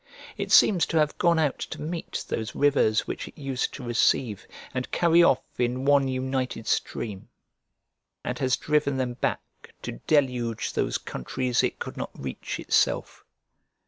It 0.35 0.51
seems 0.51 0.87
to 0.87 0.97
have 0.97 1.15
gone 1.19 1.37
out 1.37 1.59
to 1.59 1.79
meet 1.79 2.25
those 2.27 2.55
rivers 2.55 3.05
which 3.05 3.27
it 3.27 3.37
used 3.37 3.71
to 3.75 3.83
receive 3.83 4.47
and 4.73 4.89
carry 4.89 5.21
off 5.21 5.43
in 5.59 5.85
one 5.85 6.07
united 6.07 6.65
stream, 6.65 7.29
and 8.23 8.39
has 8.39 8.57
driven 8.57 8.97
them 8.97 9.13
back 9.13 9.41
to 9.83 10.01
deluge 10.07 10.73
those 10.73 10.97
countries 10.97 11.61
it 11.61 11.77
could 11.77 11.97
not 11.97 12.09
reach 12.19 12.59
itself. 12.59 13.23